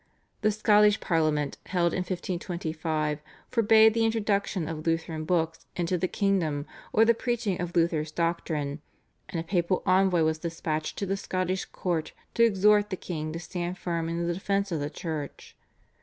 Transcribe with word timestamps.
The 0.41 0.49
Scottish 0.49 0.99
Parliament 0.99 1.59
held 1.67 1.93
in 1.93 1.99
1525 1.99 3.19
forbade 3.51 3.93
the 3.93 4.03
introduction 4.03 4.67
of 4.67 4.87
Lutheran 4.87 5.25
books 5.25 5.67
into 5.75 5.95
the 5.95 6.07
kingdom 6.07 6.65
or 6.91 7.05
the 7.05 7.13
preaching 7.13 7.61
of 7.61 7.75
Luther's 7.75 8.11
doctrine, 8.11 8.81
and 9.29 9.39
a 9.39 9.43
papal 9.43 9.83
envoy 9.85 10.23
was 10.23 10.39
dispatched 10.39 10.97
to 10.97 11.05
the 11.05 11.17
Scottish 11.17 11.65
court 11.65 12.13
to 12.33 12.43
exhort 12.43 12.89
the 12.89 12.97
king 12.97 13.31
to 13.33 13.39
stand 13.39 13.77
firm 13.77 14.09
in 14.09 14.25
the 14.27 14.33
defence 14.33 14.71
of 14.71 14.79
the 14.79 14.89
Church. 14.89 15.55